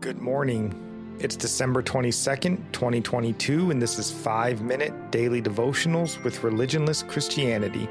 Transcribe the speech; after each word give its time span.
Good 0.00 0.20
morning. 0.20 1.16
It's 1.20 1.36
December 1.36 1.82
22nd, 1.82 2.72
2022, 2.72 3.70
and 3.70 3.80
this 3.80 3.98
is 3.98 4.10
5 4.10 4.62
Minute 4.62 5.10
Daily 5.10 5.42
Devotionals 5.42 6.22
with 6.24 6.40
Religionless 6.40 7.06
Christianity. 7.06 7.88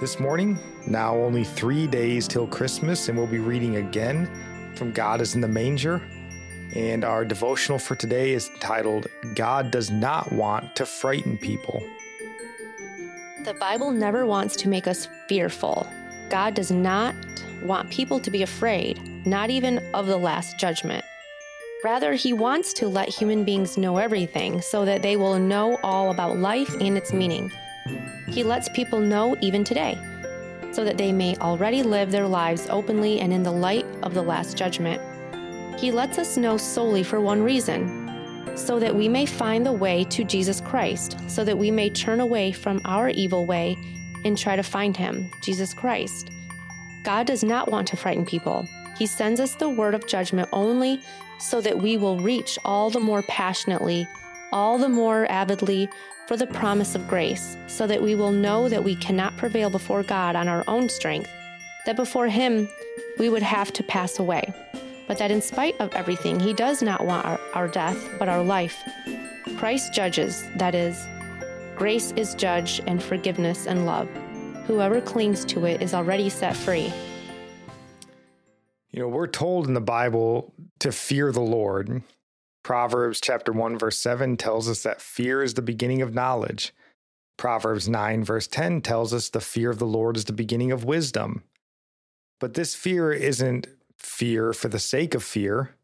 This 0.00 0.18
morning, 0.18 0.58
now 0.86 1.14
only 1.16 1.44
three 1.44 1.86
days 1.86 2.26
till 2.26 2.46
Christmas, 2.46 3.08
and 3.08 3.18
we'll 3.18 3.26
be 3.26 3.38
reading 3.38 3.76
again 3.76 4.30
from 4.74 4.92
God 4.92 5.20
is 5.20 5.34
in 5.34 5.40
the 5.40 5.48
Manger. 5.48 6.00
And 6.74 7.04
our 7.04 7.24
devotional 7.24 7.78
for 7.78 7.94
today 7.94 8.32
is 8.32 8.50
titled, 8.60 9.06
God 9.34 9.70
Does 9.70 9.90
Not 9.90 10.32
Want 10.32 10.74
to 10.76 10.86
Frighten 10.86 11.36
People. 11.38 11.82
The 13.44 13.54
Bible 13.54 13.90
never 13.90 14.24
wants 14.24 14.56
to 14.56 14.68
make 14.68 14.86
us 14.86 15.08
fearful. 15.28 15.86
God 16.30 16.54
does 16.54 16.70
not 16.70 17.14
want 17.62 17.90
people 17.90 18.20
to 18.20 18.30
be 18.30 18.42
afraid, 18.42 19.00
not 19.26 19.50
even 19.50 19.78
of 19.94 20.06
the 20.06 20.16
last 20.16 20.58
judgment. 20.58 21.04
Rather, 21.84 22.14
He 22.14 22.32
wants 22.32 22.72
to 22.74 22.88
let 22.88 23.08
human 23.08 23.44
beings 23.44 23.76
know 23.76 23.98
everything 23.98 24.60
so 24.60 24.84
that 24.84 25.02
they 25.02 25.16
will 25.16 25.38
know 25.38 25.78
all 25.82 26.10
about 26.10 26.38
life 26.38 26.74
and 26.80 26.96
its 26.96 27.12
meaning. 27.12 27.50
He 28.28 28.42
lets 28.42 28.68
people 28.70 29.00
know 29.00 29.36
even 29.40 29.62
today, 29.64 29.98
so 30.72 30.84
that 30.84 30.98
they 30.98 31.12
may 31.12 31.36
already 31.36 31.82
live 31.82 32.10
their 32.10 32.26
lives 32.26 32.66
openly 32.70 33.20
and 33.20 33.32
in 33.32 33.42
the 33.42 33.52
light 33.52 33.86
of 34.02 34.14
the 34.14 34.22
Last 34.22 34.56
Judgment. 34.56 35.00
He 35.78 35.92
lets 35.92 36.18
us 36.18 36.36
know 36.36 36.56
solely 36.56 37.02
for 37.02 37.20
one 37.20 37.42
reason 37.42 38.06
so 38.56 38.78
that 38.78 38.94
we 38.94 39.08
may 39.08 39.26
find 39.26 39.64
the 39.64 39.72
way 39.72 40.04
to 40.04 40.24
Jesus 40.24 40.60
Christ, 40.60 41.18
so 41.28 41.44
that 41.44 41.56
we 41.56 41.70
may 41.70 41.90
turn 41.90 42.20
away 42.20 42.52
from 42.52 42.80
our 42.84 43.10
evil 43.10 43.46
way 43.46 43.76
and 44.24 44.36
try 44.36 44.56
to 44.56 44.62
find 44.62 44.96
Him, 44.96 45.30
Jesus 45.42 45.74
Christ. 45.74 46.30
God 47.06 47.28
does 47.28 47.44
not 47.44 47.70
want 47.70 47.86
to 47.88 47.96
frighten 47.96 48.26
people. 48.26 48.66
He 48.98 49.06
sends 49.06 49.38
us 49.38 49.54
the 49.54 49.68
word 49.68 49.94
of 49.94 50.08
judgment 50.08 50.48
only 50.52 51.00
so 51.38 51.60
that 51.60 51.78
we 51.78 51.96
will 51.96 52.18
reach 52.18 52.58
all 52.64 52.90
the 52.90 52.98
more 52.98 53.22
passionately, 53.22 54.08
all 54.50 54.76
the 54.76 54.88
more 54.88 55.24
avidly 55.30 55.88
for 56.26 56.36
the 56.36 56.48
promise 56.48 56.96
of 56.96 57.06
grace, 57.06 57.56
so 57.68 57.86
that 57.86 58.02
we 58.02 58.16
will 58.16 58.32
know 58.32 58.68
that 58.68 58.82
we 58.82 58.96
cannot 58.96 59.36
prevail 59.36 59.70
before 59.70 60.02
God 60.02 60.34
on 60.34 60.48
our 60.48 60.64
own 60.66 60.88
strength, 60.88 61.30
that 61.84 61.94
before 61.94 62.26
Him 62.26 62.68
we 63.20 63.28
would 63.28 63.44
have 63.44 63.72
to 63.74 63.84
pass 63.84 64.18
away, 64.18 64.52
but 65.06 65.16
that 65.18 65.30
in 65.30 65.40
spite 65.40 65.80
of 65.80 65.94
everything, 65.94 66.40
He 66.40 66.52
does 66.52 66.82
not 66.82 67.06
want 67.06 67.24
our, 67.24 67.38
our 67.54 67.68
death, 67.68 68.04
but 68.18 68.28
our 68.28 68.42
life. 68.42 68.82
Christ 69.56 69.94
judges, 69.94 70.42
that 70.56 70.74
is, 70.74 71.06
grace 71.76 72.10
is 72.16 72.34
judge 72.34 72.80
and 72.88 73.00
forgiveness 73.00 73.68
and 73.68 73.86
love. 73.86 74.08
Whoever 74.66 75.00
clings 75.00 75.44
to 75.46 75.64
it 75.64 75.80
is 75.80 75.94
already 75.94 76.28
set 76.28 76.56
free. 76.56 76.92
You 78.90 79.00
know, 79.02 79.08
we're 79.08 79.28
told 79.28 79.68
in 79.68 79.74
the 79.74 79.80
Bible 79.80 80.52
to 80.80 80.90
fear 80.90 81.30
the 81.30 81.40
Lord. 81.40 82.02
Proverbs 82.64 83.20
chapter 83.20 83.52
1 83.52 83.78
verse 83.78 83.98
7 83.98 84.36
tells 84.36 84.68
us 84.68 84.82
that 84.82 85.00
fear 85.00 85.42
is 85.42 85.54
the 85.54 85.62
beginning 85.62 86.02
of 86.02 86.14
knowledge. 86.14 86.74
Proverbs 87.36 87.88
9 87.88 88.24
verse 88.24 88.48
10 88.48 88.80
tells 88.80 89.14
us 89.14 89.28
the 89.28 89.40
fear 89.40 89.70
of 89.70 89.78
the 89.78 89.86
Lord 89.86 90.16
is 90.16 90.24
the 90.24 90.32
beginning 90.32 90.72
of 90.72 90.84
wisdom. 90.84 91.44
But 92.40 92.54
this 92.54 92.74
fear 92.74 93.12
isn't 93.12 93.68
fear 93.98 94.52
for 94.52 94.68
the 94.68 94.80
sake 94.80 95.14
of 95.14 95.22
fear. 95.22 95.76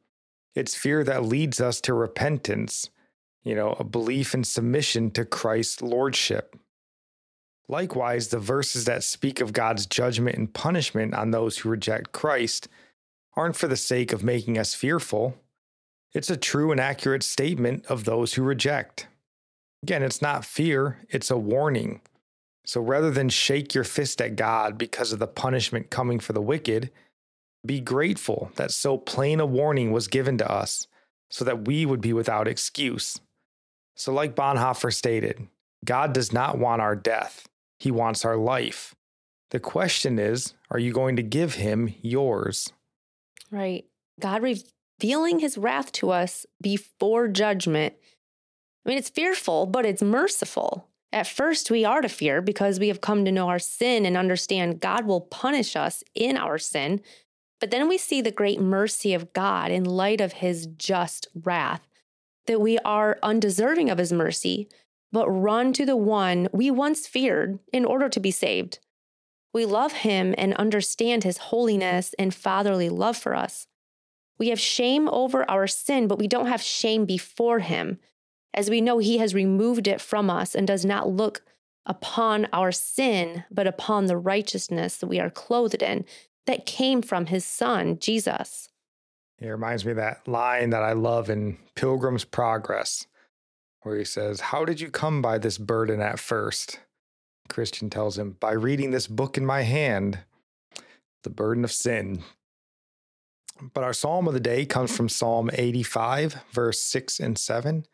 It's 0.57 0.75
fear 0.75 1.05
that 1.05 1.25
leads 1.25 1.61
us 1.61 1.81
to 1.83 1.95
repentance, 1.95 2.91
you 3.45 3.55
know, 3.55 3.77
a 3.79 3.85
belief 3.85 4.35
and 4.35 4.47
submission 4.47 5.13
to 5.13 5.25
Christ's 5.25 5.83
lordship. 5.83 6.57
Likewise, 7.69 8.29
the 8.29 8.39
verses 8.39 8.85
that 8.85 9.05
speak 9.05 9.41
of 9.41 9.53
God's 9.53 9.87
judgment 9.87 10.37
and 10.37 10.53
punishment 10.53 11.15
on 11.15 11.31
those 11.31 11.59
who 11.59 11.69
reject 11.69 12.13
Christ 12.13 12.69
aren't 13.35 13.57
for 13.57 13.69
the 13.69 13.77
sake 13.77 14.13
of 14.13 14.25
making 14.25 14.59
us 14.59 14.75
fearful. 14.75 15.37
It's 16.13 16.31
a 16.31 16.37
true 16.37 16.71
and 16.71 16.81
accurate 16.81 17.23
statement 17.23 17.87
of 17.87 18.05
those 18.05 18.35
who 18.35 18.43
reject. 18.43 19.07
Again, 19.83 20.03
it's 20.03 20.23
not 20.23 20.45
fear, 20.45 20.99
it's 21.09 21.31
a 21.31 21.37
warning. 21.37 22.01
So 22.65 22.81
rather 22.81 23.11
than 23.11 23.29
shake 23.29 23.75
your 23.75 23.85
fist 23.85 24.21
at 24.21 24.37
God 24.37 24.79
because 24.79 25.13
of 25.13 25.19
the 25.19 25.27
punishment 25.27 25.91
coming 25.91 26.21
for 26.21 26.33
the 26.33 26.43
wicked, 26.43 26.91
be 27.65 27.81
grateful 27.81 28.51
that 28.57 28.71
so 28.71 28.99
plain 28.99 29.41
a 29.41 29.47
warning 29.47 29.93
was 29.93 30.09
given 30.09 30.39
to 30.39 30.51
us 30.51 30.87
so 31.31 31.45
that 31.45 31.67
we 31.67 31.87
would 31.87 32.01
be 32.01 32.13
without 32.13 32.47
excuse. 32.47 33.19
So, 33.97 34.13
like 34.13 34.35
Bonhoeffer 34.35 34.93
stated, 34.93 35.49
God 35.85 36.13
does 36.13 36.33
not 36.33 36.59
want 36.59 36.83
our 36.83 36.97
death, 36.97 37.49
He 37.83 37.91
wants 37.91 38.25
our 38.25 38.37
life. 38.37 38.95
The 39.51 39.59
question 39.59 40.21
is, 40.21 40.55
are 40.71 40.79
you 40.79 40.93
going 40.93 41.17
to 41.17 41.23
give 41.25 41.57
Him 41.57 41.93
yours? 42.01 42.73
Right. 43.51 43.87
God 44.21 44.41
revealing 44.41 45.41
his 45.41 45.59
wrath 45.59 45.91
to 45.95 46.13
us 46.13 46.47
before 46.61 47.27
judgment. 47.27 47.95
I 48.87 48.89
mean, 48.89 48.99
it's 48.99 49.11
fearful, 49.11 49.67
but 49.67 49.85
it's 49.85 50.01
merciful. 50.01 50.87
At 51.13 51.27
first, 51.27 51.73
we 51.73 51.85
are 51.85 52.01
to 52.03 52.09
fear 52.09 52.41
because 52.41 52.79
we 52.79 52.87
have 52.87 53.01
come 53.01 53.25
to 53.25 53.33
know 53.33 53.49
our 53.49 53.59
sin 53.59 54.07
and 54.07 54.17
understand 54.17 54.79
God 54.79 55.05
will 55.05 55.21
punish 55.21 55.75
us 55.75 56.05
in 56.15 56.37
our 56.37 56.59
sin. 56.59 57.01
But 57.59 57.73
then 57.73 57.89
we 57.89 57.99
see 57.99 58.21
the 58.21 58.31
great 58.31 58.61
mercy 58.61 59.13
of 59.13 59.33
God 59.33 59.73
in 59.73 59.83
light 59.83 60.21
of 60.21 60.35
his 60.35 60.69
just 60.79 61.27
wrath, 61.35 61.81
that 62.47 62.61
we 62.61 62.79
are 62.79 63.19
undeserving 63.25 63.91
of 63.91 63.99
his 63.99 64.13
mercy, 64.13 64.69
but 65.13 65.29
run 65.29 65.73
to 65.75 65.85
the 65.85 65.97
one 65.97 66.49
we 66.53 66.71
once 66.71 67.07
feared 67.07 67.59
in 67.73 67.85
order 67.85 68.09
to 68.09 68.21
be 68.21 68.31
saved. 68.31 68.79
We 69.53 69.67
love 69.67 69.93
him 69.93 70.35
and 70.39 70.55
understand 70.55 71.25
his 71.25 71.39
holiness 71.39 72.15
and 72.19 72.35
fatherly 72.35 72.89
love 72.89 73.17
for 73.17 73.35
us. 73.35 73.67
We 74.39 74.49
have 74.49 74.59
shame 74.59 75.09
over 75.11 75.49
our 75.49 75.67
sin, 75.67 76.09
but 76.09 76.19
we 76.19 76.27
don't 76.27 76.47
have 76.47 76.63
shame 76.63 77.05
before 77.05 77.59
him, 77.59 77.99
as 78.55 78.71
we 78.71 78.81
know 78.81 78.99
he 78.99 79.19
has 79.19 79.35
removed 79.35 79.87
it 79.87 80.01
from 80.01 80.31
us 80.31 80.55
and 80.55 80.67
does 80.67 80.85
not 80.85 81.09
look 81.09 81.43
upon 81.85 82.49
our 82.53 82.73
sin, 82.73 83.45
but 83.51 83.67
upon 83.67 84.07
the 84.07 84.17
righteousness 84.17 84.97
that 84.97 85.07
we 85.07 85.21
are 85.21 85.31
clothed 85.31 85.83
in 85.83 86.05
that 86.47 86.67
came 86.67 87.03
from 87.03 87.27
his 87.27 87.45
son, 87.45 87.99
Jesus. 87.99 88.69
It 89.39 89.49
reminds 89.49 89.85
me 89.85 89.91
of 89.91 89.97
that 89.97 90.27
line 90.27 90.71
that 90.71 90.83
I 90.83 90.93
love 90.93 91.29
in 91.29 91.59
Pilgrim's 91.75 92.25
Progress, 92.25 93.07
where 93.83 93.99
he 93.99 94.05
says, 94.05 94.41
How 94.41 94.65
did 94.65 94.81
you 94.81 94.91
come 94.91 95.23
by 95.23 95.39
this 95.39 95.59
burden 95.59 96.01
at 96.01 96.19
first? 96.19 96.81
Christian 97.49 97.91
tells 97.91 98.19
him, 98.19 98.37
by 98.41 98.53
reading 98.53 98.91
this 98.91 99.07
book 99.07 99.37
in 99.37 99.45
my 99.45 99.63
hand, 99.63 100.21
the 101.23 101.31
burden 101.31 101.65
of 101.65 101.73
sin. 101.73 102.23
But 103.75 103.85
our 103.85 103.93
psalm 103.93 104.27
of 104.27 104.35
the 104.35 104.41
day 104.41 104.65
comes 104.65 104.97
from 104.97 105.09
Psalm 105.09 105.51
85, 105.53 106.37
verse 106.51 106.81
6 106.81 107.21
and 107.21 107.39
7. 107.39 107.85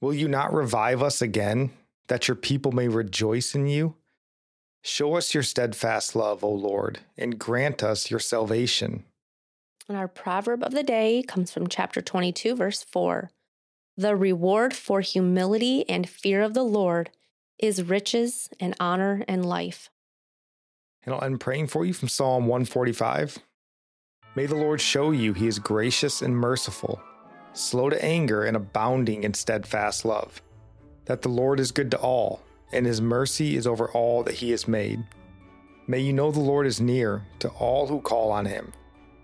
Will 0.00 0.14
you 0.14 0.28
not 0.28 0.52
revive 0.52 1.02
us 1.02 1.22
again, 1.22 1.70
that 2.08 2.28
your 2.28 2.34
people 2.34 2.70
may 2.70 2.88
rejoice 2.88 3.54
in 3.54 3.66
you? 3.66 3.96
Show 4.82 5.14
us 5.16 5.34
your 5.34 5.42
steadfast 5.42 6.14
love, 6.14 6.44
O 6.44 6.50
Lord, 6.50 7.00
and 7.16 7.38
grant 7.38 7.82
us 7.82 8.10
your 8.10 8.20
salvation. 8.20 9.04
And 9.88 9.96
our 9.96 10.06
proverb 10.08 10.62
of 10.62 10.72
the 10.72 10.82
day 10.82 11.24
comes 11.26 11.50
from 11.50 11.66
chapter 11.66 12.00
22, 12.00 12.54
verse 12.54 12.84
4. 12.84 13.30
The 13.98 14.14
reward 14.14 14.74
for 14.74 15.00
humility 15.00 15.88
and 15.88 16.06
fear 16.06 16.42
of 16.42 16.52
the 16.52 16.62
Lord 16.62 17.08
is 17.58 17.82
riches 17.82 18.50
and 18.60 18.76
honor 18.78 19.24
and 19.26 19.46
life. 19.46 19.88
And 21.04 21.14
I'll 21.14 21.24
end 21.24 21.40
praying 21.40 21.68
for 21.68 21.82
you 21.82 21.94
from 21.94 22.08
Psalm 22.08 22.46
145. 22.46 23.38
May 24.34 24.44
the 24.44 24.54
Lord 24.54 24.82
show 24.82 25.12
you 25.12 25.32
he 25.32 25.46
is 25.46 25.58
gracious 25.58 26.20
and 26.20 26.36
merciful, 26.36 27.00
slow 27.54 27.88
to 27.88 28.04
anger 28.04 28.44
and 28.44 28.54
abounding 28.54 29.24
in 29.24 29.32
steadfast 29.32 30.04
love, 30.04 30.42
that 31.06 31.22
the 31.22 31.30
Lord 31.30 31.58
is 31.58 31.72
good 31.72 31.90
to 31.92 31.98
all, 31.98 32.42
and 32.72 32.84
his 32.84 33.00
mercy 33.00 33.56
is 33.56 33.66
over 33.66 33.90
all 33.92 34.22
that 34.24 34.34
he 34.34 34.50
has 34.50 34.68
made. 34.68 35.02
May 35.86 36.00
you 36.00 36.12
know 36.12 36.30
the 36.30 36.40
Lord 36.40 36.66
is 36.66 36.82
near 36.82 37.24
to 37.38 37.48
all 37.48 37.86
who 37.86 38.02
call 38.02 38.30
on 38.30 38.44
him, 38.44 38.74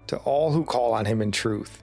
to 0.06 0.16
all 0.18 0.50
who 0.50 0.64
call 0.64 0.94
on 0.94 1.04
him 1.04 1.20
in 1.20 1.30
truth 1.30 1.82